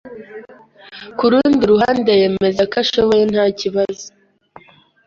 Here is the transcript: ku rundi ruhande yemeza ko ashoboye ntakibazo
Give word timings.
ku 1.17 1.25
rundi 1.31 1.63
ruhande 1.71 2.11
yemeza 2.21 2.61
ko 2.71 2.75
ashoboye 2.83 3.23
ntakibazo 3.31 4.05